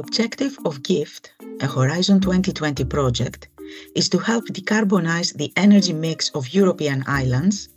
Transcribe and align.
objective 0.00 0.58
of 0.64 0.82
GIFT, 0.82 1.32
a 1.60 1.66
Horizon 1.66 2.20
2020 2.20 2.84
project, 2.84 3.48
is 3.94 4.08
to 4.08 4.18
help 4.18 4.46
decarbonize 4.46 5.36
the 5.36 5.52
energy 5.56 5.92
mix 5.92 6.30
of 6.30 6.54
European 6.54 7.04
islands 7.06 7.68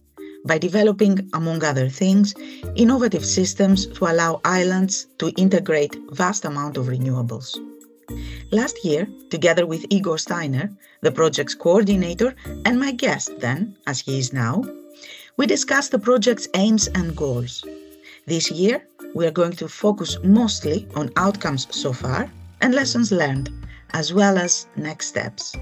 by 0.46 0.58
developing, 0.58 1.30
among 1.34 1.64
other 1.64 1.90
things, 1.90 2.34
innovative 2.76 3.26
systems 3.26 3.88
to 3.88 4.06
allow 4.06 4.42
islands 4.46 5.08
to 5.20 5.30
integrate 5.38 5.96
vast 6.12 6.46
amount 6.46 6.78
of 6.78 6.88
renewables. 6.88 7.50
Last 8.52 8.78
year, 8.84 9.08
together 9.30 9.66
with 9.66 9.86
Igor 9.90 10.18
Steiner, 10.18 10.70
the 11.02 11.12
project's 11.12 11.56
coordinator 11.56 12.36
and 12.66 12.80
my 12.80 12.92
guest 12.92 13.32
then, 13.40 13.78
as 13.88 14.00
he 14.00 14.20
is 14.20 14.34
now, 14.34 14.64
we 15.38 15.46
discussed 15.46 15.92
the 15.92 16.00
project's 16.00 16.48
aims 16.54 16.88
and 16.88 17.16
goals. 17.16 17.64
This 18.26 18.50
year, 18.52 18.88
we 19.14 19.28
are 19.28 19.32
going 19.32 19.52
to 19.54 19.68
focus 19.68 20.18
mostly 20.24 20.88
on 20.96 21.12
outcomes 21.18 21.68
so 21.70 21.94
far 21.94 22.30
and 22.62 22.74
lessons 22.74 23.12
learned, 23.12 23.52
as 23.92 24.12
well 24.14 24.38
as 24.38 24.68
next 24.76 25.08
steps. 25.08 25.56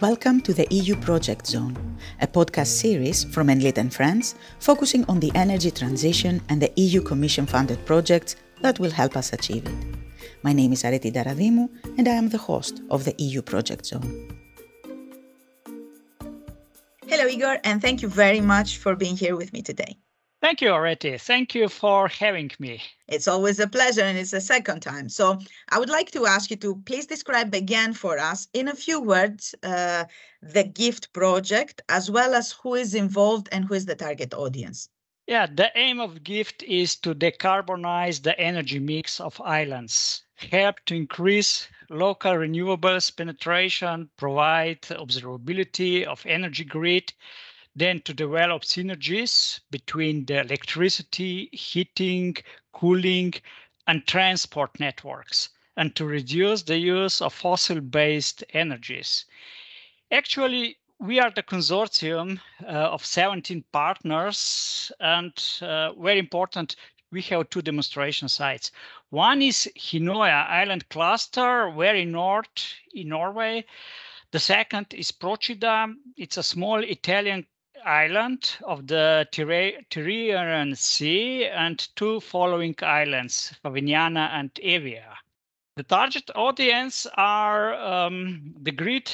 Welcome 0.00 0.40
to 0.42 0.54
the 0.54 0.66
EU 0.70 0.96
Project 0.96 1.46
Zone, 1.46 1.76
a 2.20 2.26
podcast 2.26 2.68
series 2.68 3.24
from 3.24 3.48
Enlit 3.48 3.78
and 3.78 3.92
Friends 3.92 4.34
focusing 4.58 5.04
on 5.04 5.20
the 5.20 5.32
energy 5.34 5.70
transition 5.70 6.40
and 6.48 6.62
the 6.62 6.72
EU 6.76 7.02
Commission 7.02 7.44
funded 7.44 7.84
projects 7.84 8.36
that 8.62 8.78
will 8.78 8.90
help 8.90 9.16
us 9.16 9.32
achieve 9.32 9.66
it. 9.66 9.98
My 10.42 10.52
name 10.52 10.72
is 10.72 10.82
Areti 10.82 11.12
Ntaradimou, 11.12 11.68
and 11.98 12.08
I 12.08 12.12
am 12.12 12.28
the 12.28 12.38
host 12.38 12.82
of 12.90 13.04
the 13.04 13.14
EU 13.18 13.42
Project 13.42 13.86
Zone. 13.86 14.28
Hello, 17.06 17.26
Igor, 17.26 17.58
and 17.64 17.80
thank 17.82 18.02
you 18.02 18.08
very 18.08 18.40
much 18.40 18.78
for 18.78 18.96
being 18.96 19.16
here 19.16 19.36
with 19.36 19.52
me 19.52 19.62
today. 19.62 19.96
Thank 20.42 20.60
you, 20.60 20.68
Areti. 20.68 21.18
Thank 21.18 21.54
you 21.54 21.68
for 21.68 22.08
having 22.08 22.50
me. 22.58 22.82
It's 23.08 23.26
always 23.26 23.58
a 23.58 23.66
pleasure, 23.66 24.02
and 24.02 24.18
it's 24.18 24.32
the 24.32 24.40
second 24.40 24.80
time. 24.80 25.08
So 25.08 25.38
I 25.70 25.78
would 25.78 25.88
like 25.88 26.10
to 26.10 26.26
ask 26.26 26.50
you 26.50 26.56
to 26.56 26.76
please 26.84 27.06
describe 27.06 27.54
again 27.54 27.94
for 27.94 28.18
us, 28.18 28.46
in 28.52 28.68
a 28.68 28.74
few 28.74 29.00
words, 29.00 29.54
uh, 29.62 30.04
the 30.42 30.64
GIFT 30.64 31.12
project, 31.14 31.82
as 31.88 32.10
well 32.10 32.34
as 32.34 32.52
who 32.52 32.74
is 32.74 32.94
involved 32.94 33.48
and 33.50 33.64
who 33.64 33.74
is 33.74 33.86
the 33.86 33.96
target 33.96 34.34
audience. 34.34 34.90
Yeah, 35.26 35.46
the 35.46 35.72
aim 35.74 35.98
of 35.98 36.22
GIFT 36.22 36.62
is 36.62 36.96
to 36.96 37.14
decarbonize 37.14 38.22
the 38.22 38.38
energy 38.38 38.78
mix 38.78 39.18
of 39.18 39.40
islands, 39.40 40.22
help 40.36 40.76
to 40.84 40.94
increase 40.94 41.66
local 41.90 42.32
renewables 42.32 43.16
penetration, 43.16 44.08
provide 44.16 44.82
observability 44.82 46.04
of 46.04 46.24
energy 46.26 46.64
grid, 46.64 47.12
then 47.76 48.00
to 48.00 48.14
develop 48.14 48.62
synergies 48.62 49.60
between 49.70 50.24
the 50.24 50.40
electricity, 50.40 51.50
heating, 51.52 52.34
cooling, 52.72 53.34
and 53.86 54.06
transport 54.06 54.80
networks, 54.80 55.50
and 55.76 55.94
to 55.94 56.06
reduce 56.06 56.62
the 56.62 56.78
use 56.78 57.20
of 57.20 57.34
fossil-based 57.34 58.42
energies. 58.54 59.26
Actually, 60.10 60.78
we 60.98 61.20
are 61.20 61.30
the 61.30 61.42
consortium 61.42 62.40
uh, 62.64 62.68
of 62.68 63.04
17 63.04 63.62
partners, 63.72 64.90
and 64.98 65.32
uh, 65.60 65.92
very 65.92 66.18
important, 66.18 66.76
we 67.12 67.20
have 67.22 67.50
two 67.50 67.60
demonstration 67.60 68.26
sites. 68.26 68.72
One 69.10 69.42
is 69.42 69.70
Hinnøya 69.76 70.48
Island 70.48 70.88
Cluster, 70.88 71.70
very 71.76 72.06
north 72.06 72.74
in 72.94 73.10
Norway. 73.10 73.66
The 74.30 74.40
second 74.40 74.94
is 74.94 75.12
Procida. 75.12 75.94
It's 76.16 76.38
a 76.38 76.42
small 76.42 76.82
Italian 76.82 77.46
island 77.86 78.56
of 78.64 78.86
the 78.86 79.26
Tyrrhenian 79.32 80.76
Sea 80.76 81.46
and 81.46 81.88
two 81.96 82.20
following 82.20 82.74
islands, 82.82 83.54
Favignana 83.64 84.28
and 84.32 84.52
Evia. 84.54 85.14
The 85.76 85.84
target 85.84 86.30
audience 86.34 87.06
are 87.16 87.74
um, 87.74 88.54
the 88.60 88.72
grid 88.72 89.12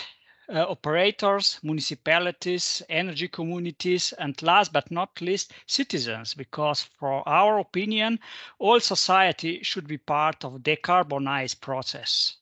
uh, 0.48 0.66
operators, 0.68 1.58
municipalities, 1.62 2.82
energy 2.88 3.28
communities, 3.28 4.12
and 4.18 4.40
last 4.42 4.72
but 4.72 4.90
not 4.90 5.20
least, 5.20 5.52
citizens, 5.66 6.34
because 6.34 6.82
for 6.98 7.26
our 7.28 7.58
opinion, 7.58 8.18
all 8.58 8.80
society 8.80 9.62
should 9.62 9.86
be 9.86 9.98
part 9.98 10.44
of 10.44 10.62
the 10.62 10.76
decarbonized 10.76 11.60
process. 11.60 12.36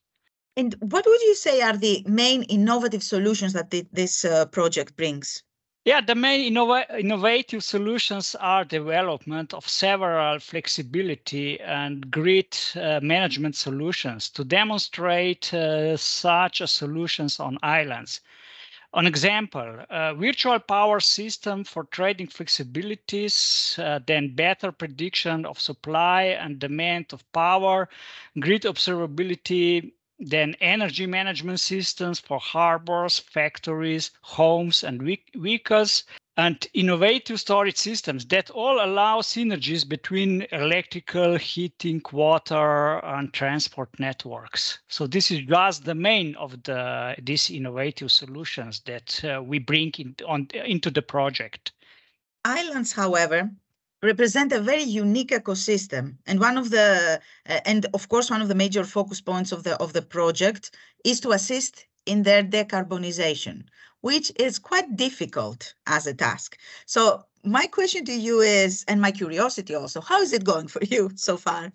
And 0.56 0.74
what 0.80 1.06
would 1.06 1.20
you 1.22 1.34
say 1.34 1.62
are 1.62 1.76
the 1.76 2.04
main 2.06 2.42
innovative 2.44 3.02
solutions 3.02 3.52
that 3.52 3.70
the, 3.70 3.86
this 3.92 4.24
uh, 4.24 4.46
project 4.46 4.96
brings? 4.96 5.42
Yeah, 5.90 6.00
the 6.00 6.14
main 6.14 6.54
innov- 6.54 7.00
innovative 7.00 7.64
solutions 7.64 8.36
are 8.36 8.64
development 8.64 9.52
of 9.52 9.68
several 9.68 10.38
flexibility 10.38 11.58
and 11.60 12.08
grid 12.12 12.56
uh, 12.76 13.00
management 13.02 13.56
solutions 13.56 14.30
to 14.30 14.44
demonstrate 14.44 15.52
uh, 15.52 15.96
such 15.96 16.62
solutions 16.68 17.40
on 17.40 17.58
islands. 17.64 18.20
An 18.94 19.04
example, 19.04 19.84
a 19.90 20.14
virtual 20.14 20.60
power 20.60 21.00
system 21.00 21.64
for 21.64 21.82
trading 21.82 22.28
flexibilities, 22.28 23.76
uh, 23.76 23.98
then 24.06 24.36
better 24.36 24.70
prediction 24.70 25.44
of 25.44 25.58
supply 25.58 26.22
and 26.22 26.60
demand 26.60 27.06
of 27.12 27.24
power, 27.32 27.88
grid 28.38 28.62
observability, 28.62 29.90
then 30.20 30.54
energy 30.60 31.06
management 31.06 31.60
systems 31.60 32.20
for 32.20 32.38
harbors, 32.38 33.18
factories, 33.18 34.10
homes, 34.20 34.84
and 34.84 35.02
vehicles, 35.34 36.04
and 36.36 36.68
innovative 36.74 37.40
storage 37.40 37.76
systems 37.76 38.24
that 38.26 38.50
all 38.50 38.84
allow 38.84 39.20
synergies 39.20 39.86
between 39.88 40.46
electrical, 40.52 41.36
heating, 41.36 42.00
water, 42.12 42.98
and 43.04 43.32
transport 43.32 43.88
networks. 43.98 44.78
So 44.88 45.06
this 45.06 45.30
is 45.30 45.40
just 45.40 45.84
the 45.84 45.94
main 45.94 46.34
of 46.36 46.62
the 46.62 47.16
these 47.22 47.50
innovative 47.50 48.12
solutions 48.12 48.80
that 48.80 49.24
uh, 49.24 49.42
we 49.42 49.58
bring 49.58 49.92
in, 49.98 50.14
on, 50.26 50.48
into 50.54 50.90
the 50.90 51.02
project. 51.02 51.72
Islands, 52.44 52.92
however, 52.92 53.50
represent 54.02 54.52
a 54.52 54.60
very 54.60 54.82
unique 54.82 55.30
ecosystem. 55.30 56.16
And 56.26 56.40
one 56.40 56.56
of 56.56 56.70
the 56.70 57.20
uh, 57.48 57.60
and 57.64 57.86
of 57.94 58.08
course 58.08 58.30
one 58.30 58.42
of 58.42 58.48
the 58.48 58.54
major 58.54 58.84
focus 58.84 59.20
points 59.20 59.52
of 59.52 59.62
the 59.62 59.76
of 59.76 59.92
the 59.92 60.02
project 60.02 60.70
is 61.04 61.20
to 61.20 61.32
assist 61.32 61.86
in 62.06 62.22
their 62.22 62.42
decarbonization 62.42 63.64
which 64.00 64.32
is 64.36 64.58
quite 64.58 64.96
difficult 64.96 65.74
as 65.86 66.06
a 66.06 66.14
task. 66.14 66.56
So 66.86 67.24
my 67.44 67.66
question 67.66 68.04
to 68.06 68.12
you 68.12 68.40
is 68.40 68.84
and 68.88 69.00
my 69.00 69.10
curiosity 69.12 69.74
also 69.74 70.00
how 70.00 70.20
is 70.20 70.32
it 70.32 70.44
going 70.44 70.68
for 70.68 70.82
you 70.84 71.10
so 71.16 71.36
far 71.36 71.72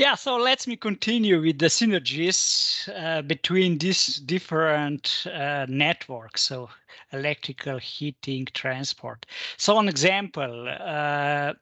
yeah, 0.00 0.14
so 0.14 0.38
let 0.38 0.66
me 0.66 0.76
continue 0.76 1.42
with 1.42 1.58
the 1.58 1.66
synergies 1.66 2.88
uh, 2.96 3.20
between 3.20 3.76
these 3.76 4.16
different 4.16 5.26
uh, 5.26 5.66
networks. 5.68 6.40
So 6.40 6.70
electrical, 7.12 7.76
heating, 7.76 8.48
transport. 8.54 9.26
So 9.58 9.78
an 9.78 9.88
example, 9.88 10.68
uh, 10.70 11.52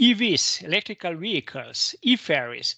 EVs, 0.00 0.64
electrical 0.64 1.14
vehicles, 1.14 1.94
e-ferries. 2.02 2.74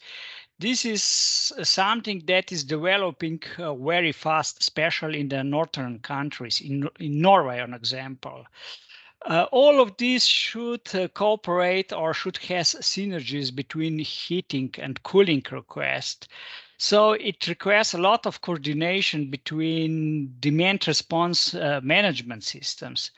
This 0.58 0.84
is 0.84 1.02
something 1.02 2.22
that 2.26 2.52
is 2.52 2.62
developing 2.62 3.42
uh, 3.58 3.74
very 3.74 4.12
fast, 4.12 4.60
especially 4.60 5.20
in 5.20 5.30
the 5.30 5.42
northern 5.42 5.98
countries, 6.00 6.60
in, 6.60 6.90
in 7.00 7.22
Norway, 7.22 7.60
an 7.60 7.72
example. 7.72 8.44
Uh, 9.24 9.46
all 9.50 9.80
of 9.80 9.96
these 9.96 10.26
should 10.26 10.94
uh, 10.94 11.08
cooperate 11.08 11.92
or 11.92 12.14
should 12.14 12.36
have 12.36 12.66
synergies 12.66 13.54
between 13.54 13.98
heating 13.98 14.72
and 14.78 15.02
cooling 15.02 15.42
requests. 15.50 16.28
So 16.78 17.12
it 17.12 17.48
requires 17.48 17.94
a 17.94 17.98
lot 17.98 18.26
of 18.26 18.42
coordination 18.42 19.30
between 19.30 20.34
demand 20.40 20.86
response 20.86 21.54
uh, 21.54 21.80
management 21.82 22.44
systems. 22.44 23.10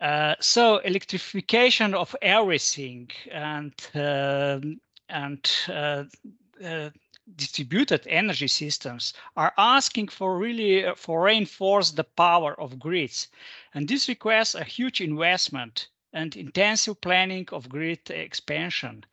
Uh, 0.00 0.34
so 0.40 0.78
electrification 0.78 1.94
of 1.94 2.14
everything 2.22 3.08
and 3.30 3.72
uh, 3.94 4.60
and 5.08 5.50
uh, 5.68 6.04
uh, 6.64 6.90
distributed 7.36 8.06
energy 8.06 8.48
systems 8.48 9.14
are 9.36 9.52
asking 9.56 10.08
for 10.08 10.38
really 10.38 10.84
uh, 10.84 10.94
for 10.94 11.22
reinforce 11.22 11.90
the 11.92 12.04
power 12.04 12.58
of 12.60 12.78
grids 12.78 13.28
and 13.74 13.88
this 13.88 14.08
requires 14.08 14.54
a 14.54 14.64
huge 14.64 15.00
investment 15.00 15.88
and 16.12 16.36
intensive 16.36 17.00
planning 17.00 17.48
of 17.52 17.68
grid 17.68 18.10
expansion 18.10 19.04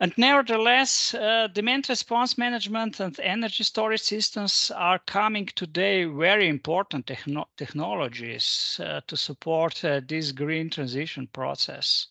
and 0.00 0.12
nevertheless, 0.18 1.14
uh, 1.14 1.46
demand 1.52 1.88
response 1.88 2.36
management 2.36 2.98
and 2.98 3.18
energy 3.20 3.62
storage 3.62 4.00
systems 4.00 4.72
are 4.74 4.98
coming 4.98 5.46
today 5.46 6.04
very 6.04 6.48
important 6.48 7.06
techno 7.06 7.46
technologies 7.56 8.80
uh, 8.82 9.00
to 9.06 9.16
support 9.16 9.84
uh, 9.84 10.00
this 10.06 10.32
green 10.32 10.68
transition 10.68 11.28
process. 11.28 12.08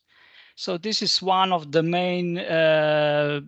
So 0.55 0.77
this 0.77 1.01
is 1.01 1.21
one 1.21 1.51
of 1.51 1.71
the 1.73 1.83
main 1.83 2.37
uh, 2.37 3.41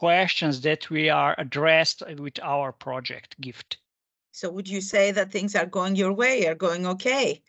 questions 0.00 0.62
that 0.62 0.88
we 0.88 1.10
are 1.10 1.34
addressed 1.36 2.02
with 2.18 2.40
our 2.42 2.72
project 2.72 3.38
GIFT. 3.38 3.76
So 4.32 4.50
would 4.50 4.66
you 4.66 4.80
say 4.80 5.12
that 5.12 5.30
things 5.30 5.54
are 5.54 5.66
going 5.66 5.94
your 5.94 6.14
way, 6.14 6.46
are 6.46 6.54
going 6.54 6.86
okay? 6.86 7.42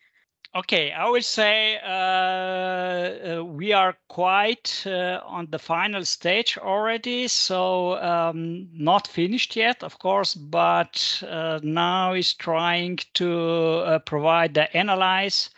Okay, 0.53 0.91
I 0.91 1.09
would 1.09 1.23
say 1.23 1.77
uh, 1.77 3.39
uh, 3.39 3.43
we 3.45 3.71
are 3.71 3.95
quite 4.09 4.83
uh, 4.85 5.21
on 5.25 5.47
the 5.49 5.59
final 5.59 6.03
stage 6.03 6.57
already, 6.57 7.29
so 7.29 7.95
um, 8.03 8.67
not 8.73 9.07
finished 9.07 9.55
yet, 9.55 9.81
of 9.81 9.97
course, 9.99 10.35
but 10.35 11.23
uh, 11.25 11.61
now 11.63 12.13
is 12.13 12.33
trying 12.33 12.99
to 13.13 13.29
uh, 13.31 13.99
provide 13.99 14.53
the 14.53 14.75
analyze 14.75 15.49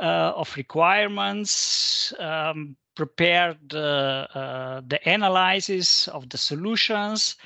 of 0.00 0.56
requirements, 0.56 2.12
um, 2.18 2.76
the, 2.96 4.82
the 4.86 5.00
analysis 5.06 6.08
of 6.08 6.28
the 6.28 6.38
solutions, 6.38 7.36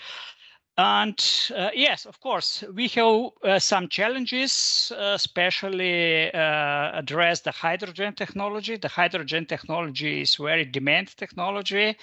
and 0.77 1.25
uh, 1.55 1.71
yes, 1.73 2.05
of 2.05 2.21
course, 2.21 2.65
we 2.75 2.89
have 2.89 3.31
uh, 3.45 3.59
some 3.61 3.89
challenges, 3.89 4.93
uh, 4.97 5.13
especially 5.15 6.33
uh, 6.35 6.99
address 6.99 7.43
the 7.43 7.53
hydrogen 7.53 8.13
technology. 8.15 8.77
The 8.77 8.89
hydrogen 8.89 9.47
technology 9.47 10.23
is 10.23 10.35
very 10.35 10.65
demand 10.65 11.17
technology, 11.17 11.97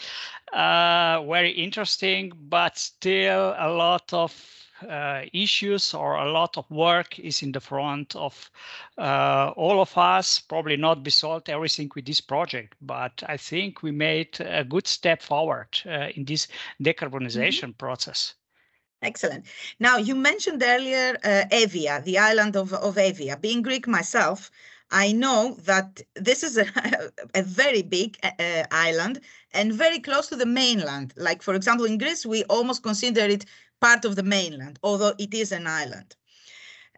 uh, 0.54 1.22
very 1.28 1.52
interesting, 1.52 2.32
but 2.48 2.78
still 2.78 3.56
a 3.58 3.70
lot 3.70 4.14
of 4.14 4.32
uh, 4.84 5.22
issues 5.34 5.94
or 5.94 6.16
a 6.16 6.32
lot 6.32 6.58
of 6.58 6.70
work 6.72 7.20
is 7.20 7.42
in 7.42 7.52
the 7.52 7.60
front 7.60 8.16
of 8.16 8.50
all 8.98 9.82
of 9.82 9.98
us. 9.98 10.40
Probably 10.40 10.78
not 10.78 11.04
be 11.04 11.12
solved 11.12 11.50
everything 11.50 11.92
with 11.96 12.06
this 12.06 12.22
project, 12.22 12.76
but 12.82 13.24
I 13.28 13.38
think 13.38 13.84
we 13.84 13.92
made 13.92 14.40
a 14.40 14.64
good 14.64 14.88
step 14.88 15.22
forward 15.22 15.80
in 16.16 16.26
this 16.26 16.48
decarbonization 16.80 17.70
mm 17.70 17.74
-hmm. 17.74 17.78
process. 17.78 18.36
Excellent. 19.02 19.46
Now, 19.80 19.98
you 19.98 20.16
mentioned 20.16 20.62
earlier 20.62 21.18
uh, 21.24 21.46
Evia, 21.52 22.04
the 22.04 22.20
island 22.20 22.56
of, 22.56 22.72
of 22.74 22.96
Evia. 22.96 23.40
Being 23.42 23.64
Greek 23.64 23.88
myself, 23.88 24.52
I 24.92 25.12
know 25.12 25.58
that 25.66 26.02
this 26.16 26.44
is 26.44 26.58
a, 26.58 26.66
a 27.36 27.42
very 27.42 27.82
big 27.82 28.18
uh, 28.24 28.32
uh, 28.38 28.64
island 28.72 29.22
and 29.54 29.74
very 29.74 30.00
close 30.00 30.28
to 30.28 30.36
the 30.36 30.46
mainland. 30.46 31.14
Like, 31.16 31.42
for 31.42 31.56
example, 31.56 31.86
in 31.86 31.98
Greece, 31.98 32.26
we 32.26 32.44
almost 32.46 32.84
consider 32.84 33.22
it 33.22 33.46
part 33.82 34.06
of 34.06 34.16
the 34.16 34.24
mainland, 34.24 34.80
although 34.84 35.16
it 35.20 35.34
is 35.34 35.52
an 35.52 35.68
island. 35.68 36.16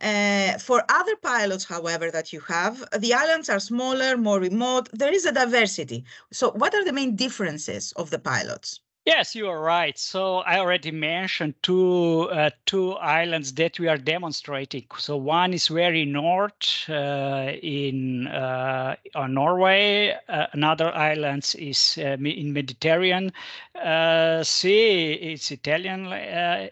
Uh, 0.01 0.57
for 0.59 0.83
other 0.89 1.15
pilots, 1.18 1.65
however, 1.65 2.12
that 2.12 2.33
you 2.33 2.41
have, 2.41 2.83
the 3.00 3.13
islands 3.13 3.50
are 3.50 3.59
smaller, 3.59 4.18
more 4.18 4.39
remote. 4.39 4.89
There 4.94 5.13
is 5.13 5.25
a 5.25 5.31
diversity. 5.31 6.06
So 6.31 6.51
what 6.51 6.75
are 6.75 6.85
the 6.85 6.94
main 6.94 7.15
differences 7.15 7.94
of 7.94 8.12
the 8.12 8.19
pilots? 8.19 8.81
Yes, 9.06 9.36
you 9.36 9.48
are 9.50 9.62
right. 9.62 9.98
So 9.98 10.38
I 10.40 10.60
already 10.60 10.92
mentioned 10.92 11.56
two 11.62 12.30
uh, 12.32 12.52
two 12.66 12.94
islands 12.94 13.54
that 13.56 13.78
we 13.80 13.88
are 13.90 13.98
demonstrating. 13.98 14.86
So 14.98 15.18
one 15.18 15.54
is 15.54 15.68
very 15.68 16.06
north 16.06 16.90
uh, 16.90 17.52
in 17.62 18.28
uh, 18.28 18.96
on 19.16 19.34
Norway. 19.34 20.18
Uh, 20.30 20.48
another 20.54 20.94
island 20.94 21.54
is 21.60 21.98
uh, 21.98 22.18
in 22.18 22.54
Mediterranean 22.54 23.34
uh, 23.76 24.44
Sea. 24.44 25.14
It's 25.14 25.52
Italian 25.52 26.08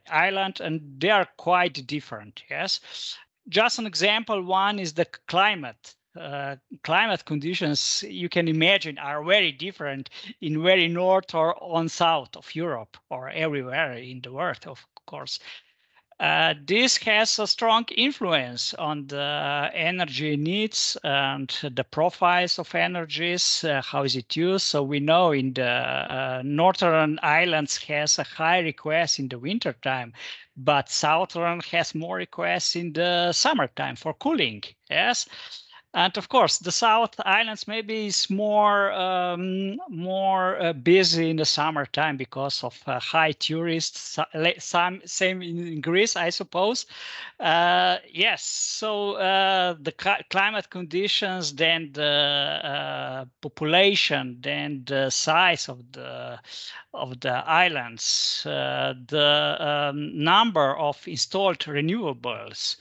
island, 0.10 0.62
and 0.62 0.82
they 1.00 1.10
are 1.10 1.28
quite 1.38 1.86
different. 1.86 2.44
Yes. 2.50 2.80
Just 3.50 3.80
an 3.80 3.86
example. 3.86 4.42
One 4.42 4.80
is 4.80 4.94
the 4.94 5.06
climate. 5.28 5.96
Uh, 6.20 6.58
climate 6.84 7.24
conditions 7.24 8.04
you 8.08 8.28
can 8.28 8.48
imagine 8.48 8.98
are 8.98 9.24
very 9.24 9.52
different 9.52 10.10
in 10.42 10.62
very 10.62 10.88
north 10.88 11.34
or 11.34 11.56
on 11.64 11.88
south 11.88 12.36
of 12.36 12.54
Europe 12.54 12.98
or 13.10 13.30
everywhere 13.30 13.94
in 13.94 14.20
the 14.22 14.32
world, 14.32 14.60
of 14.68 14.86
course. 15.06 15.40
Uh, 16.20 16.54
this 16.68 16.98
has 16.98 17.40
a 17.40 17.48
strong 17.48 17.84
influence 17.96 18.76
on 18.76 19.08
the 19.08 19.72
energy 19.74 20.38
needs 20.38 20.96
and 21.04 21.50
the 21.74 21.84
profiles 21.84 22.60
of 22.60 22.76
energies, 22.76 23.64
uh, 23.64 23.82
how 23.82 24.04
is 24.04 24.16
it 24.16 24.36
used. 24.36 24.66
So 24.66 24.84
we 24.84 25.00
know 25.00 25.32
in 25.32 25.54
the 25.54 25.66
uh, 25.66 26.42
northern 26.46 27.18
islands 27.24 27.78
has 27.86 28.20
a 28.20 28.24
high 28.24 28.60
request 28.60 29.18
in 29.18 29.30
the 29.30 29.40
winter 29.40 29.74
time, 29.82 30.14
but 30.56 30.90
southern 30.90 31.60
has 31.72 31.96
more 31.96 32.18
requests 32.18 32.76
in 32.76 32.94
the 32.94 33.32
summertime 33.32 33.96
for 33.96 34.14
cooling. 34.14 34.62
Yes. 34.92 35.28
And 35.94 36.18
of 36.18 36.30
course, 36.30 36.58
the 36.60 36.72
South 36.72 37.20
Islands 37.26 37.68
maybe 37.68 38.06
is 38.06 38.30
more 38.30 38.94
um, 38.94 39.76
more 39.90 40.58
uh, 40.62 40.72
busy 40.72 41.30
in 41.30 41.36
the 41.36 41.46
summertime 41.46 42.16
because 42.16 42.64
of 42.64 42.82
uh, 42.88 42.98
high 43.00 43.34
tourists. 43.34 44.18
Some 44.60 45.02
same 45.04 45.42
in 45.42 45.82
Greece, 45.82 46.16
I 46.16 46.30
suppose. 46.30 46.86
Uh, 47.42 47.98
yes, 48.10 48.42
so 48.42 49.16
uh, 49.16 49.76
the 49.82 49.92
climate 50.30 50.70
conditions, 50.70 51.56
then 51.56 51.92
the 51.92 52.62
uh, 52.64 53.26
population, 53.42 54.38
then 54.40 54.84
the 54.86 55.10
size 55.10 55.68
of 55.68 55.92
the 55.92 56.40
of 56.94 57.20
the 57.20 57.34
islands, 57.46 58.46
uh, 58.46 58.94
the 59.08 59.58
um, 59.60 60.24
number 60.24 60.78
of 60.78 61.06
installed 61.06 61.60
renewables 61.60 62.78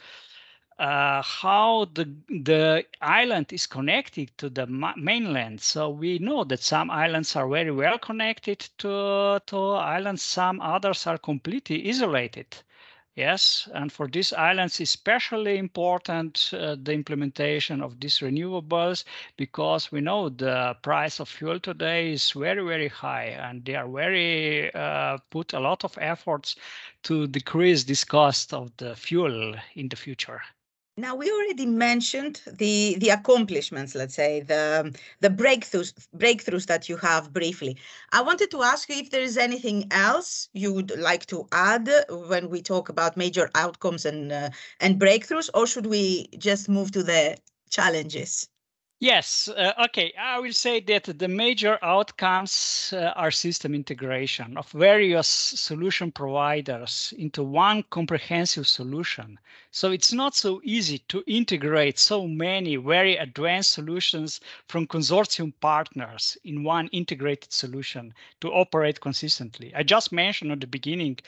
uh, 0.80 1.22
how 1.22 1.84
the 1.92 2.06
the 2.28 2.84
island 3.02 3.52
is 3.52 3.66
connected 3.66 4.30
to 4.38 4.48
the 4.48 4.66
mainland. 4.96 5.60
So 5.60 5.90
we 5.90 6.18
know 6.18 6.44
that 6.44 6.62
some 6.62 6.90
islands 6.90 7.36
are 7.36 7.46
very 7.48 7.70
well 7.70 7.98
connected 7.98 8.60
to 8.78 9.40
to 9.46 9.56
islands, 9.72 10.22
some 10.22 10.60
others 10.62 11.06
are 11.06 11.18
completely 11.18 11.86
isolated. 11.86 12.56
Yes, 13.14 13.68
and 13.74 13.92
for 13.92 14.08
these 14.08 14.32
islands, 14.32 14.80
especially 14.80 15.58
important 15.58 16.50
uh, 16.54 16.76
the 16.82 16.92
implementation 16.94 17.82
of 17.82 18.00
these 18.00 18.20
renewables 18.20 19.04
because 19.36 19.92
we 19.92 20.00
know 20.00 20.30
the 20.30 20.76
price 20.80 21.20
of 21.20 21.28
fuel 21.28 21.60
today 21.60 22.12
is 22.12 22.30
very, 22.30 22.64
very 22.64 22.88
high, 22.88 23.36
and 23.48 23.64
they 23.66 23.74
are 23.74 23.88
very 23.88 24.72
uh, 24.72 25.18
put 25.28 25.52
a 25.52 25.60
lot 25.60 25.84
of 25.84 25.98
efforts 26.00 26.56
to 27.02 27.26
decrease 27.26 27.84
this 27.84 28.04
cost 28.04 28.54
of 28.54 28.74
the 28.78 28.96
fuel 28.96 29.54
in 29.74 29.88
the 29.88 29.96
future. 29.96 30.40
Now 31.00 31.14
we 31.14 31.30
already 31.32 31.66
mentioned 31.66 32.42
the 32.46 32.96
the 32.98 33.08
accomplishments, 33.10 33.94
let's 33.94 34.14
say 34.14 34.40
the 34.40 34.64
the 35.20 35.30
breakthroughs 35.30 35.92
breakthroughs 36.22 36.66
that 36.66 36.88
you 36.90 36.96
have 36.98 37.32
briefly. 37.32 37.78
I 38.12 38.20
wanted 38.22 38.50
to 38.50 38.62
ask 38.62 38.88
you 38.90 38.96
if 38.96 39.10
there 39.10 39.22
is 39.22 39.36
anything 39.38 39.86
else 39.90 40.48
you 40.52 40.72
would 40.74 40.92
like 40.98 41.24
to 41.26 41.48
add 41.52 41.88
when 42.30 42.50
we 42.50 42.60
talk 42.62 42.88
about 42.90 43.16
major 43.16 43.50
outcomes 43.54 44.04
and 44.04 44.30
uh, 44.30 44.50
and 44.80 45.00
breakthroughs, 45.00 45.48
or 45.54 45.66
should 45.66 45.86
we 45.86 46.28
just 46.38 46.68
move 46.68 46.90
to 46.92 47.02
the 47.02 47.38
challenges? 47.70 48.48
Yes, 49.02 49.48
uh, 49.48 49.72
okay. 49.86 50.12
I 50.20 50.38
will 50.40 50.52
say 50.52 50.78
that 50.80 51.04
the 51.04 51.26
major 51.26 51.78
outcomes 51.80 52.92
uh, 52.92 53.14
are 53.16 53.30
system 53.30 53.74
integration 53.74 54.58
of 54.58 54.70
various 54.72 55.26
solution 55.26 56.12
providers 56.12 57.14
into 57.16 57.42
one 57.42 57.82
comprehensive 57.84 58.66
solution. 58.66 59.38
So 59.70 59.90
it's 59.90 60.12
not 60.12 60.36
so 60.36 60.60
easy 60.64 60.98
to 61.08 61.24
integrate 61.26 61.98
so 61.98 62.28
many 62.28 62.76
very 62.76 63.16
advanced 63.16 63.72
solutions 63.72 64.38
from 64.68 64.86
consortium 64.86 65.54
partners 65.60 66.36
in 66.44 66.62
one 66.62 66.88
integrated 66.88 67.54
solution 67.54 68.12
to 68.42 68.52
operate 68.52 69.00
consistently. 69.00 69.72
I 69.74 69.82
just 69.82 70.12
mentioned 70.12 70.52
at 70.52 70.60
the 70.60 70.66
beginning 70.66 71.20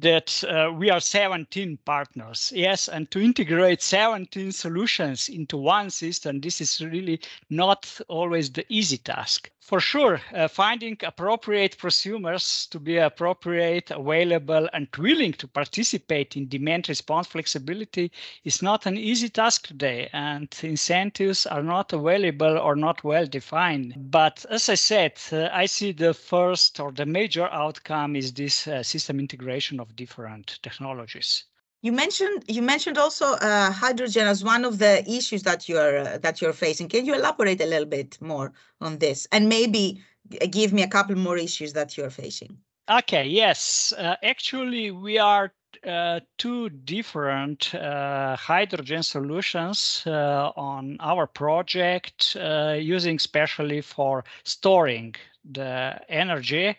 that 0.00 0.42
uh, 0.44 0.72
we 0.72 0.90
are 0.90 1.00
17 1.00 1.78
partners. 1.84 2.52
Yes, 2.54 2.88
and 2.88 3.10
to 3.10 3.20
integrate 3.20 3.82
17 3.82 4.52
solutions 4.52 5.28
into 5.28 5.56
one 5.56 5.90
system, 5.90 6.40
this 6.40 6.60
is 6.60 6.80
really 6.80 7.20
not 7.48 8.00
always 8.08 8.50
the 8.50 8.64
easy 8.68 8.98
task 8.98 9.50
for 9.70 9.78
sure, 9.78 10.20
uh, 10.34 10.48
finding 10.48 10.96
appropriate 11.04 11.78
prosumers 11.78 12.68
to 12.70 12.80
be 12.80 12.96
appropriate, 12.96 13.92
available, 13.92 14.68
and 14.72 14.88
willing 14.98 15.32
to 15.32 15.46
participate 15.46 16.36
in 16.36 16.48
demand 16.48 16.88
response 16.88 17.28
flexibility 17.28 18.10
is 18.42 18.62
not 18.62 18.86
an 18.86 18.98
easy 18.98 19.28
task 19.28 19.68
today, 19.68 20.08
and 20.12 20.48
incentives 20.64 21.46
are 21.46 21.62
not 21.62 21.92
available 21.92 22.58
or 22.58 22.74
not 22.74 23.04
well 23.04 23.26
defined. 23.26 23.94
But 24.10 24.44
as 24.50 24.68
I 24.68 24.74
said, 24.74 25.12
uh, 25.30 25.48
I 25.52 25.66
see 25.66 25.92
the 25.92 26.14
first 26.14 26.80
or 26.80 26.90
the 26.90 27.06
major 27.06 27.46
outcome 27.52 28.16
is 28.16 28.32
this 28.32 28.66
uh, 28.66 28.82
system 28.82 29.20
integration 29.20 29.78
of 29.78 29.89
different 29.96 30.58
technologies. 30.62 31.44
You 31.82 31.92
mentioned 31.92 32.44
you 32.46 32.62
mentioned 32.62 32.98
also 32.98 33.34
uh, 33.34 33.70
hydrogen 33.72 34.26
as 34.26 34.44
one 34.44 34.66
of 34.66 34.78
the 34.78 35.02
issues 35.10 35.42
that 35.44 35.68
you're 35.68 35.98
uh, 35.98 36.18
that 36.18 36.40
you're 36.40 36.52
facing. 36.52 36.88
Can 36.88 37.06
you 37.06 37.14
elaborate 37.14 37.60
a 37.62 37.66
little 37.66 37.88
bit 37.88 38.20
more 38.20 38.52
on 38.80 38.98
this, 38.98 39.26
and 39.32 39.48
maybe 39.48 40.02
give 40.50 40.72
me 40.72 40.82
a 40.82 40.88
couple 40.88 41.16
more 41.16 41.38
issues 41.38 41.72
that 41.72 41.96
you're 41.96 42.10
facing? 42.10 42.58
Okay. 42.90 43.24
Yes. 43.24 43.94
Uh, 43.96 44.16
actually, 44.22 44.90
we 44.90 45.18
are 45.18 45.52
uh, 45.86 46.20
two 46.36 46.68
different 46.68 47.74
uh, 47.74 48.36
hydrogen 48.36 49.02
solutions 49.02 50.02
uh, 50.06 50.50
on 50.56 50.96
our 51.00 51.26
project, 51.26 52.34
using 52.34 53.18
specially 53.18 53.80
for 53.80 54.24
storing 54.44 55.14
the 55.50 55.98
energy. 56.08 56.76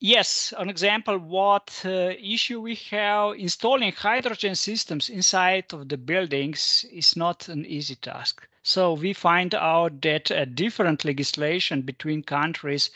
Yes, 0.00 0.54
an 0.56 0.68
example 0.70 1.18
what 1.18 1.82
uh, 1.84 2.12
issue 2.20 2.60
we 2.60 2.76
have 2.92 3.34
installing 3.36 3.90
hydrogen 3.92 4.54
systems 4.54 5.08
inside 5.08 5.72
of 5.72 5.88
the 5.88 5.96
buildings 5.96 6.84
is 6.92 7.16
not 7.16 7.48
an 7.48 7.66
easy 7.66 7.96
task. 7.96 8.46
So 8.62 8.92
we 8.92 9.12
find 9.12 9.52
out 9.52 10.00
that 10.02 10.30
a 10.30 10.46
different 10.46 11.04
legislation 11.04 11.82
between 11.82 12.22
countries 12.22 12.90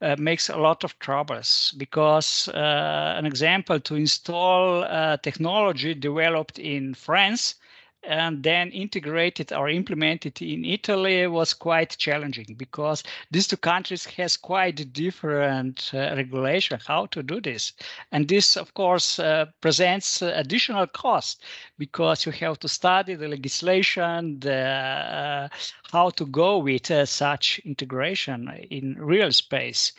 uh, 0.00 0.16
makes 0.18 0.48
a 0.48 0.56
lot 0.56 0.84
of 0.84 0.98
troubles 0.98 1.74
because 1.76 2.48
uh, 2.48 3.14
an 3.18 3.26
example 3.26 3.78
to 3.80 3.94
install 3.94 4.84
uh, 4.84 5.18
technology 5.18 5.92
developed 5.94 6.58
in 6.58 6.94
France 6.94 7.56
and 8.04 8.42
then 8.42 8.70
integrated 8.70 9.52
or 9.52 9.68
implemented 9.68 10.40
in 10.42 10.64
Italy 10.64 11.26
was 11.26 11.54
quite 11.54 11.96
challenging 11.98 12.54
because 12.56 13.02
these 13.30 13.46
two 13.46 13.56
countries 13.56 14.04
has 14.04 14.36
quite 14.36 14.92
different 14.92 15.90
uh, 15.94 16.14
regulation 16.16 16.78
how 16.86 17.06
to 17.06 17.22
do 17.22 17.40
this. 17.40 17.72
And 18.10 18.28
this, 18.28 18.56
of 18.56 18.74
course, 18.74 19.18
uh, 19.18 19.46
presents 19.60 20.22
additional 20.22 20.86
cost 20.86 21.42
because 21.78 22.26
you 22.26 22.32
have 22.32 22.58
to 22.60 22.68
study 22.68 23.14
the 23.14 23.28
legislation, 23.28 24.40
the, 24.40 24.62
uh, 24.62 25.48
how 25.92 26.10
to 26.10 26.26
go 26.26 26.58
with 26.58 26.90
uh, 26.90 27.06
such 27.06 27.60
integration 27.64 28.48
in 28.70 28.96
real 28.98 29.32
space. 29.32 29.92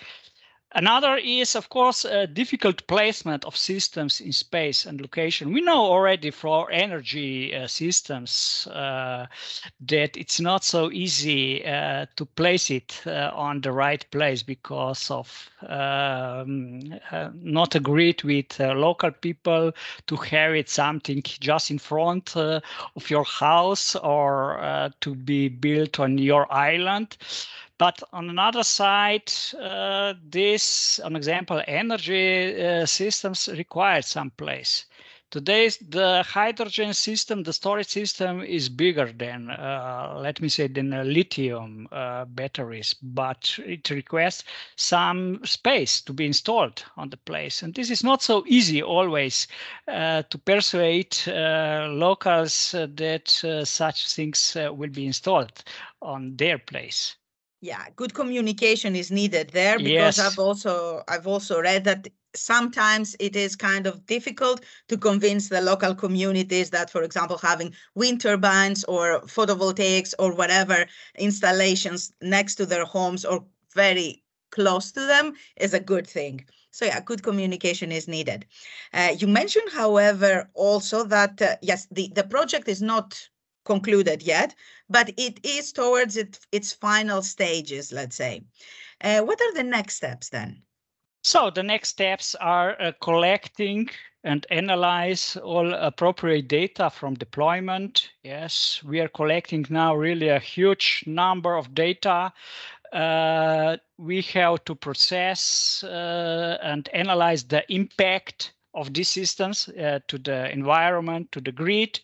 Another 0.76 1.18
is, 1.18 1.56
of 1.56 1.70
course, 1.70 2.04
a 2.04 2.26
difficult 2.26 2.88
placement 2.88 3.46
of 3.46 3.56
systems 3.56 4.20
in 4.20 4.32
space 4.32 4.88
and 4.88 5.00
location. 5.00 5.54
We 5.54 5.62
know 5.62 5.86
already 5.86 6.32
for 6.32 6.72
energy 6.72 7.56
uh, 7.56 7.68
systems 7.68 8.68
uh, 8.72 9.28
that 9.82 10.18
it's 10.18 10.40
not 10.40 10.64
so 10.64 10.92
easy 10.92 11.64
uh, 11.64 12.08
to 12.16 12.26
place 12.26 12.72
it 12.72 13.00
uh, 13.06 13.30
on 13.36 13.62
the 13.62 13.72
right 13.72 14.04
place 14.10 14.42
because 14.42 15.12
of 15.12 15.48
um, 15.68 16.82
uh, 17.12 17.30
not 17.36 17.76
agreed 17.76 18.24
with 18.24 18.60
local 18.60 19.12
people 19.12 19.74
to 20.08 20.16
have 20.16 20.56
it 20.56 20.70
something 20.70 21.22
just 21.24 21.70
in 21.70 21.78
front 21.78 22.36
of 22.36 23.10
your 23.10 23.26
house 23.26 23.96
or 23.98 24.90
to 25.02 25.14
be 25.14 25.50
built 25.50 26.00
on 26.00 26.18
your 26.18 26.52
island. 26.52 27.16
But 27.84 28.02
on 28.14 28.30
another 28.30 28.64
side, 28.64 29.30
uh, 29.60 30.14
this, 30.24 31.00
an 31.00 31.18
example, 31.18 31.62
energy 31.68 32.56
uh, 32.64 32.86
systems 32.86 33.50
require 33.50 34.02
some 34.02 34.30
place. 34.30 34.86
Today, 35.32 35.70
the 35.90 36.24
hydrogen 36.24 36.94
system, 36.94 37.44
the 37.44 37.52
storage 37.52 37.90
system 37.90 38.42
is 38.42 38.70
bigger 38.70 39.12
than, 39.12 39.50
uh, 39.50 40.18
let 40.18 40.40
me 40.40 40.48
say, 40.48 40.68
than 40.68 40.92
lithium 41.14 41.90
uh, 41.92 42.24
batteries, 42.24 42.96
but 43.02 43.60
it 43.66 43.90
requires 43.90 44.46
some 44.78 45.44
space 45.44 46.00
to 46.04 46.14
be 46.14 46.26
installed 46.26 46.86
on 46.96 47.10
the 47.10 47.18
place. 47.18 47.62
And 47.64 47.74
this 47.74 47.92
is 47.92 48.02
not 48.02 48.22
so 48.22 48.46
easy 48.48 48.82
always 48.82 49.46
uh, 49.90 50.24
to 50.30 50.38
persuade 50.38 51.18
uh, 51.28 51.90
locals 51.90 52.72
that 52.72 53.28
such 53.66 54.14
things 54.14 54.56
will 54.56 54.92
be 54.92 55.06
installed 55.06 55.66
on 56.02 56.38
their 56.38 56.60
place 56.60 57.18
yeah 57.64 57.86
good 57.96 58.14
communication 58.14 58.94
is 58.94 59.10
needed 59.10 59.50
there 59.52 59.78
because 59.78 60.18
yes. 60.18 60.20
i've 60.20 60.38
also 60.38 61.02
i've 61.08 61.26
also 61.26 61.62
read 61.62 61.86
that 61.86 62.10
sometimes 62.36 63.16
it 63.22 63.38
is 63.38 63.56
kind 63.56 63.88
of 63.88 64.06
difficult 64.06 64.66
to 64.90 64.98
convince 64.98 65.48
the 65.48 65.62
local 65.62 65.96
communities 65.96 66.70
that 66.72 66.90
for 66.90 67.04
example 67.04 67.38
having 67.38 67.74
wind 67.96 68.20
turbines 68.20 68.84
or 68.84 69.22
photovoltaics 69.22 70.14
or 70.20 70.36
whatever 70.36 70.86
installations 71.18 72.12
next 72.22 72.56
to 72.56 72.66
their 72.66 72.84
homes 72.84 73.24
or 73.24 73.46
very 73.74 74.22
close 74.52 74.92
to 74.92 75.00
them 75.06 75.34
is 75.56 75.74
a 75.74 75.80
good 75.80 76.06
thing 76.06 76.46
so 76.70 76.84
yeah 76.84 77.00
good 77.00 77.24
communication 77.24 77.94
is 77.94 78.10
needed 78.10 78.46
uh, 78.94 79.14
you 79.18 79.28
mentioned 79.28 79.70
however 79.72 80.50
also 80.54 81.06
that 81.06 81.42
uh, 81.42 81.56
yes 81.62 81.88
the, 81.92 82.12
the 82.14 82.24
project 82.26 82.68
is 82.68 82.82
not 82.82 83.30
concluded 83.66 84.22
yet, 84.22 84.56
but 84.90 85.10
it 85.18 85.40
is 85.44 85.72
towards 85.72 86.18
it, 86.18 86.40
its 86.52 86.74
final 86.74 87.22
stages, 87.22 87.92
let's 87.92 88.16
say. 88.16 88.44
Uh, 89.02 89.22
what 89.22 89.42
are 89.42 89.54
the 89.54 89.64
next 89.64 89.96
steps 89.96 90.30
then? 90.30 90.62
So 91.24 91.50
the 91.50 91.64
next 91.64 91.90
steps 91.90 92.36
are 92.36 92.80
uh, 92.82 92.92
collecting 93.02 93.90
and 94.24 94.46
analyze 94.50 95.38
all 95.38 95.74
appropriate 95.74 96.48
data 96.48 96.90
from 96.90 97.16
deployment. 97.16 98.10
Yes, 98.24 98.82
we 98.84 99.00
are 99.00 99.10
collecting 99.10 99.66
now 99.70 99.96
really 99.96 100.30
a 100.30 100.40
huge 100.40 101.04
number 101.06 101.56
of 101.56 101.74
data. 101.74 102.32
Uh, 102.94 103.78
we 103.98 104.22
have 104.22 104.64
to 104.66 104.76
process 104.76 105.84
uh, 105.84 106.58
and 106.62 106.90
analyze 106.94 107.44
the 107.44 107.64
impact 107.74 108.54
of 108.74 108.94
these 108.94 109.10
systems 109.10 109.70
uh, 109.70 110.00
to 110.08 110.18
the 110.18 110.52
environment, 110.52 111.32
to 111.32 111.42
the 111.42 111.52
grid, 111.52 112.00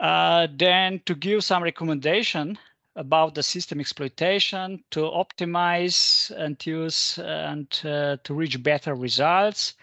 uh, 0.00 0.46
then 0.54 1.00
to 1.06 1.14
give 1.14 1.44
some 1.44 1.62
recommendation 1.62 2.58
about 2.96 3.34
the 3.34 3.42
system 3.42 3.80
exploitation 3.80 4.82
to 4.90 5.00
optimize 5.00 6.30
and 6.36 6.64
use 6.66 7.18
and 7.18 7.80
uh, 7.84 8.16
to 8.24 8.34
reach 8.34 8.62
better 8.62 8.94
results. 8.94 9.74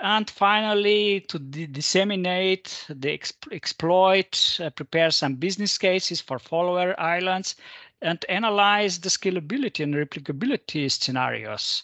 And 0.00 0.30
finally, 0.30 1.20
to 1.28 1.38
disseminate 1.40 2.84
the 2.88 3.18
exp 3.18 3.52
exploit, 3.52 4.60
uh, 4.62 4.70
prepare 4.70 5.10
some 5.10 5.34
business 5.34 5.76
cases 5.76 6.20
for 6.20 6.38
follower 6.38 6.98
islands, 7.00 7.56
and 8.00 8.24
analyze 8.28 9.00
the 9.00 9.08
scalability 9.08 9.82
and 9.82 9.94
replicability 9.94 10.88
scenarios. 10.90 11.82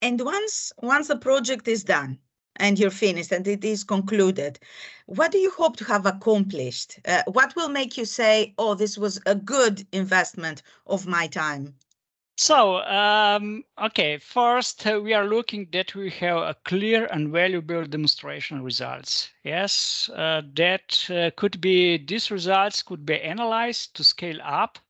And 0.00 0.20
once 0.20 0.72
once 0.80 1.08
the 1.08 1.16
project 1.16 1.68
is 1.68 1.84
done, 1.84 2.18
and 2.56 2.78
you're 2.78 2.90
finished 2.90 3.32
and 3.32 3.46
it 3.46 3.64
is 3.64 3.84
concluded, 3.84 4.58
what 5.06 5.32
do 5.32 5.38
you 5.38 5.50
hope 5.50 5.76
to 5.76 5.84
have 5.84 6.06
accomplished? 6.06 6.98
Uh, 7.06 7.22
what 7.26 7.54
will 7.56 7.68
make 7.68 7.96
you 7.96 8.04
say, 8.04 8.54
oh, 8.58 8.74
this 8.74 8.96
was 8.96 9.20
a 9.26 9.34
good 9.34 9.86
investment 9.92 10.62
of 10.86 11.06
my 11.06 11.26
time? 11.26 11.74
So, 12.36 12.78
um, 12.78 13.62
okay, 13.80 14.18
first 14.18 14.84
uh, 14.86 15.00
we 15.00 15.14
are 15.14 15.24
looking 15.24 15.68
that 15.72 15.94
we 15.94 16.10
have 16.10 16.38
a 16.38 16.56
clear 16.64 17.06
and 17.12 17.30
valuable 17.30 17.84
demonstration 17.86 18.64
results. 18.64 19.30
Yes, 19.44 20.10
uh, 20.14 20.42
that 20.54 21.08
uh, 21.10 21.30
could 21.36 21.60
be, 21.60 21.96
these 21.96 22.32
results 22.32 22.82
could 22.82 23.06
be 23.06 23.20
analyzed 23.20 23.94
to 23.96 24.04
scale 24.04 24.40
up 24.42 24.80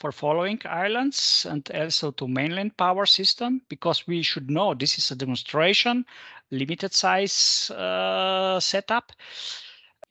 for 0.00 0.10
following 0.10 0.58
islands 0.64 1.46
and 1.48 1.70
also 1.74 2.10
to 2.10 2.26
mainland 2.26 2.74
power 2.78 3.04
system 3.04 3.60
because 3.68 4.06
we 4.06 4.22
should 4.22 4.50
know 4.50 4.72
this 4.72 4.96
is 4.96 5.10
a 5.10 5.14
demonstration, 5.14 6.06
limited 6.50 6.94
size 6.94 7.70
uh, 7.70 8.58
setup. 8.58 9.12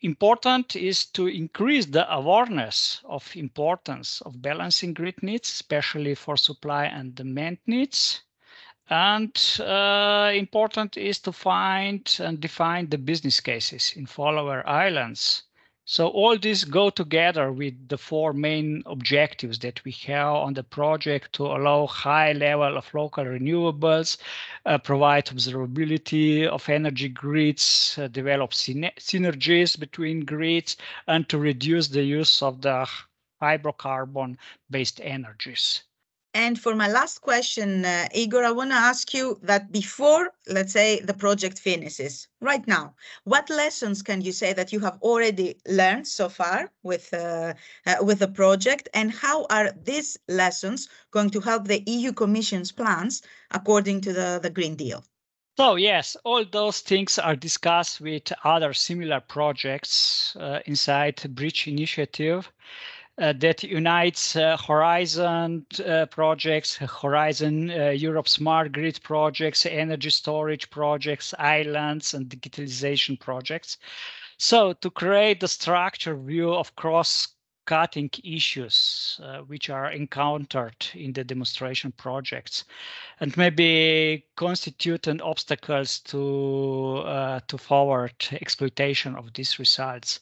Important 0.02 0.76
is 0.76 1.06
to 1.08 1.28
increase 1.28 1.88
the 1.88 2.10
awareness 2.14 3.02
of 3.04 3.36
importance 3.36 4.22
of 4.22 4.42
balancing 4.42 4.94
grid 4.94 5.22
needs, 5.24 5.50
especially 5.50 6.16
for 6.16 6.38
supply 6.38 6.86
and 6.86 7.16
demand 7.16 7.58
needs. 7.66 8.22
And 8.92 9.36
uh, 9.60 10.32
important 10.34 10.98
is 10.98 11.20
to 11.20 11.32
find 11.32 12.16
and 12.20 12.40
define 12.40 12.90
the 12.90 12.98
business 12.98 13.42
cases 13.42 13.94
in 13.96 14.06
follower 14.06 14.66
islands 14.68 15.44
so 15.92 16.08
all 16.10 16.38
these 16.38 16.66
go 16.66 16.92
together 16.92 17.52
with 17.52 17.74
the 17.88 17.98
four 17.98 18.32
main 18.32 18.84
objectives 18.86 19.58
that 19.58 19.84
we 19.84 19.92
have 19.92 20.36
on 20.36 20.54
the 20.54 20.62
project 20.62 21.34
to 21.34 21.48
allow 21.48 21.88
high 21.88 22.32
level 22.32 22.78
of 22.78 22.94
local 22.94 23.26
renewables, 23.26 24.18
uh, 24.68 24.78
provide 24.78 25.26
observability 25.26 26.46
of 26.46 26.70
energy 26.70 27.10
grids, 27.10 27.98
uh, 27.98 28.08
develop 28.08 28.52
synergies 28.52 29.80
between 29.80 30.26
grids, 30.26 30.78
and 31.08 31.28
to 31.28 31.40
reduce 31.40 31.88
the 31.88 32.04
use 32.04 32.44
of 32.44 32.62
the 32.62 32.88
hydrocarbon-based 33.42 35.02
energies. 35.02 35.86
And 36.34 36.60
for 36.60 36.76
my 36.76 36.88
last 36.88 37.22
question, 37.22 37.86
uh, 37.86 38.08
Igor, 38.14 38.44
I 38.44 38.52
want 38.52 38.70
to 38.70 38.76
ask 38.76 39.16
you 39.16 39.40
that 39.42 39.72
before, 39.72 40.32
let's 40.48 40.74
say, 40.74 41.00
the 41.00 41.14
project 41.14 41.58
finishes, 41.58 42.28
right 42.40 42.66
now, 42.68 42.94
what 43.24 43.50
lessons 43.50 44.04
can 44.04 44.22
you 44.22 44.32
say 44.32 44.54
that 44.54 44.72
you 44.72 44.80
have 44.82 45.00
already 45.02 45.56
learned 45.68 46.08
so 46.08 46.30
far 46.30 46.72
with 46.84 47.12
uh, 47.16 47.56
uh, 47.88 47.96
with 48.02 48.20
the 48.20 48.28
project, 48.28 48.90
and 48.94 49.12
how 49.12 49.48
are 49.50 49.72
these 49.84 50.18
lessons 50.28 50.88
going 51.10 51.32
to 51.32 51.40
help 51.40 51.68
the 51.68 51.82
EU 51.88 52.14
Commission's 52.14 52.72
plans 52.72 53.24
according 53.50 54.02
to 54.02 54.14
the, 54.14 54.40
the 54.42 54.52
Green 54.52 54.76
Deal? 54.76 55.04
So 55.58 55.76
yes, 55.76 56.16
all 56.24 56.46
those 56.46 56.82
things 56.82 57.18
are 57.18 57.36
discussed 57.36 58.00
with 58.00 58.32
other 58.44 58.72
similar 58.74 59.20
projects 59.20 60.36
uh, 60.36 60.60
inside 60.66 61.22
Bridge 61.36 61.68
Initiative 61.68 62.52
that 63.20 63.64
unites 63.64 64.36
uh, 64.36 64.58
Horizon 64.58 65.66
uh, 65.86 66.06
projects, 66.06 66.78
Horizon 66.78 67.70
uh, 67.70 67.90
Europe 67.90 68.30
Smart 68.30 68.72
Grid 68.72 69.00
projects, 69.04 69.66
energy 69.66 70.10
storage 70.10 70.70
projects, 70.70 71.34
islands, 71.38 72.14
and 72.14 72.30
digitalization 72.30 73.20
projects. 73.20 73.78
So 74.38 74.74
to 74.74 74.90
create 74.90 75.42
the 75.42 75.48
structure 75.50 76.16
view 76.16 76.54
of 76.54 76.76
cross 76.76 77.28
cutting 77.70 78.10
issues 78.24 79.20
uh, 79.24 79.40
which 79.42 79.70
are 79.70 79.92
encountered 79.92 80.88
in 80.96 81.14
the 81.14 81.24
demonstration 81.24 81.92
projects 81.92 82.64
and 83.20 83.38
maybe 83.38 84.26
constitute 84.36 85.06
an 85.06 85.22
obstacles 85.22 86.00
to 86.00 87.04
uh, 87.06 87.40
to 87.48 87.58
forward 87.60 88.16
exploitation 88.42 89.16
of 89.16 89.32
these 89.34 89.60
results. 89.60 90.20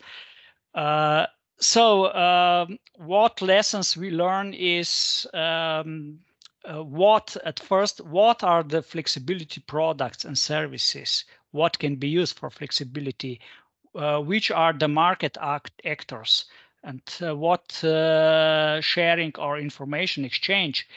Uh, 0.75 1.25
so 1.59 2.13
um, 2.13 2.79
what 2.97 3.41
lessons 3.41 3.97
we 3.97 4.11
learn 4.11 4.53
is 4.53 5.25
um, 5.33 6.19
uh, 6.65 6.83
what 6.83 7.35
at 7.45 7.59
first 7.59 8.01
what 8.01 8.43
are 8.43 8.63
the 8.63 8.81
flexibility 8.81 9.61
products 9.61 10.25
and 10.25 10.37
services? 10.37 11.23
What 11.51 11.79
can 11.79 11.95
be 11.95 12.09
used 12.09 12.37
for 12.37 12.49
flexibility? 12.49 13.39
Uh, 13.95 14.19
which 14.19 14.51
are 14.51 14.73
the 14.73 14.87
market 14.87 15.37
act 15.41 15.81
actors? 15.83 16.45
And 16.83 17.01
uh, 17.21 17.35
what 17.35 17.83
uh, 17.83 18.79
sharing 18.81 19.33
or 19.39 19.57
information 19.57 20.25
exchange 20.25 20.87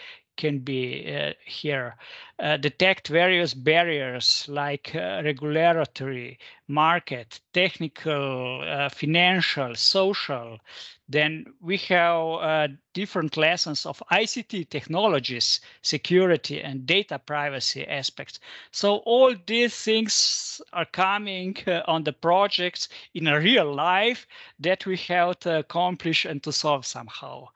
can 0.41 0.59
be 0.59 1.15
uh, 1.15 1.33
here. 1.45 1.97
Uh, 2.39 2.57
detect 2.57 3.09
various 3.09 3.53
barriers 3.53 4.47
like 4.49 4.95
uh, 4.95 5.21
regulatory, 5.23 6.39
market, 6.67 7.41
technical, 7.53 8.65
uh, 8.67 8.89
financial, 8.89 9.75
social. 9.75 10.59
Then 11.07 11.45
we 11.61 11.77
have 11.77 12.23
uh, 12.41 12.69
different 12.95 13.37
lessons 13.37 13.85
of 13.85 14.03
ICT 14.11 14.71
technologies, 14.71 15.61
security 15.83 16.63
and 16.63 16.87
data 16.87 17.19
privacy 17.19 17.87
aspects. 17.87 18.41
So 18.73 18.97
all 19.05 19.35
these 19.47 19.75
things 19.77 20.63
are 20.73 20.87
coming 20.87 21.57
uh, 21.67 21.83
on 21.87 22.05
the 22.05 22.15
projects 22.15 22.89
in 23.13 23.27
a 23.27 23.39
real 23.39 23.75
life 23.75 24.27
that 24.59 24.87
we 24.87 24.97
have 25.09 25.41
to 25.41 25.59
accomplish 25.59 26.25
and 26.25 26.43
to 26.45 26.53
solve 26.53 26.87
somehow. 26.87 27.49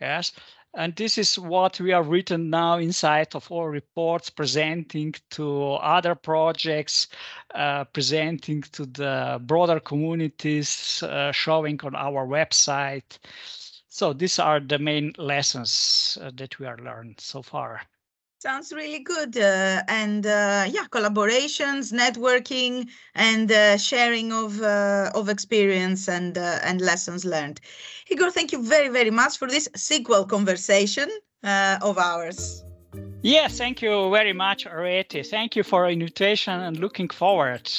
Yes. 0.00 0.32
And 0.74 0.96
this 0.96 1.18
is 1.18 1.38
what 1.38 1.78
we 1.80 1.90
have 1.90 2.08
written 2.08 2.48
now 2.48 2.78
inside 2.78 3.34
of 3.34 3.52
our 3.52 3.70
reports, 3.70 4.30
presenting 4.30 5.14
to 5.30 5.74
other 5.74 6.14
projects, 6.14 7.08
uh, 7.54 7.84
presenting 7.84 8.62
to 8.72 8.86
the 8.86 9.38
broader 9.42 9.80
communities, 9.80 11.02
uh, 11.02 11.30
showing 11.32 11.78
on 11.82 11.94
our 11.94 12.26
website. 12.26 13.18
So 13.88 14.14
these 14.14 14.38
are 14.38 14.60
the 14.60 14.78
main 14.78 15.12
lessons 15.18 16.16
uh, 16.22 16.30
that 16.36 16.58
we 16.58 16.64
are 16.64 16.78
learned 16.78 17.20
so 17.20 17.42
far. 17.42 17.82
Sounds 18.42 18.72
really 18.72 18.98
good. 18.98 19.36
Uh, 19.36 19.84
and 19.86 20.26
uh, 20.26 20.64
yeah, 20.68 20.86
collaborations, 20.90 21.92
networking, 21.92 22.88
and 23.14 23.52
uh, 23.52 23.78
sharing 23.78 24.32
of 24.32 24.60
uh, 24.60 25.12
of 25.14 25.28
experience 25.28 26.08
and 26.08 26.36
uh, 26.36 26.58
and 26.64 26.80
lessons 26.80 27.24
learned. 27.24 27.60
Igor, 28.10 28.32
thank 28.32 28.50
you 28.50 28.60
very 28.60 28.88
very 28.88 29.12
much 29.12 29.38
for 29.38 29.46
this 29.46 29.68
sequel 29.76 30.24
conversation 30.24 31.08
uh, 31.44 31.78
of 31.82 31.98
ours. 31.98 32.64
Yes, 33.22 33.58
thank 33.58 33.80
you 33.80 34.10
very 34.10 34.32
much, 34.32 34.66
Areti. 34.66 35.24
Thank 35.24 35.54
you 35.54 35.62
for 35.62 35.88
invitation 35.88 36.54
and 36.66 36.76
looking 36.80 37.10
forward 37.10 37.70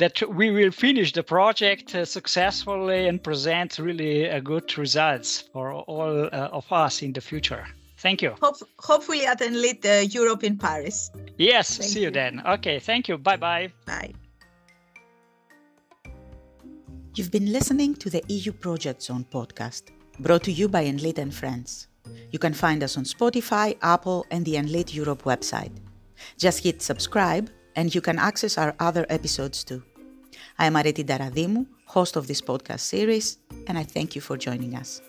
that 0.00 0.22
we 0.28 0.52
will 0.52 0.70
finish 0.70 1.12
the 1.12 1.24
project 1.24 1.90
successfully 2.06 3.08
and 3.08 3.20
present 3.20 3.80
really 3.80 4.40
good 4.44 4.78
results 4.78 5.42
for 5.52 5.72
all 5.72 6.28
of 6.32 6.72
us 6.72 7.02
in 7.02 7.12
the 7.12 7.20
future. 7.20 7.66
Thank 7.98 8.22
you. 8.22 8.34
Hope, 8.40 8.56
hopefully 8.78 9.26
at 9.26 9.40
Enlit 9.40 9.84
uh, 9.84 10.02
Europe 10.02 10.44
in 10.44 10.56
Paris. 10.56 11.10
Yes, 11.36 11.76
thank 11.76 11.90
see 11.90 12.00
you. 12.00 12.06
you 12.06 12.10
then. 12.12 12.42
Okay, 12.46 12.78
thank 12.78 13.08
you. 13.08 13.18
Bye-bye. 13.18 13.72
Bye. 13.86 14.12
You've 17.14 17.32
been 17.32 17.52
listening 17.52 17.96
to 17.96 18.10
the 18.10 18.22
EU 18.28 18.52
Project 18.52 19.02
Zone 19.02 19.26
podcast, 19.28 19.90
brought 20.20 20.44
to 20.44 20.52
you 20.52 20.68
by 20.68 20.84
Enlit 20.84 21.18
and 21.18 21.34
Friends. 21.34 21.88
You 22.30 22.38
can 22.38 22.54
find 22.54 22.82
us 22.84 22.96
on 22.96 23.04
Spotify, 23.04 23.76
Apple, 23.82 24.24
and 24.30 24.44
the 24.44 24.54
Enlit 24.54 24.94
Europe 24.94 25.22
website. 25.24 25.72
Just 26.38 26.62
hit 26.62 26.80
subscribe, 26.80 27.50
and 27.74 27.92
you 27.92 28.00
can 28.00 28.18
access 28.18 28.56
our 28.56 28.74
other 28.78 29.04
episodes 29.08 29.64
too. 29.64 29.82
I 30.58 30.66
am 30.66 30.74
Areti 30.74 31.04
Ntaradimou, 31.04 31.66
host 31.86 32.16
of 32.16 32.28
this 32.28 32.40
podcast 32.40 32.80
series, 32.80 33.38
and 33.66 33.76
I 33.76 33.82
thank 33.82 34.14
you 34.14 34.20
for 34.20 34.36
joining 34.36 34.76
us. 34.76 35.00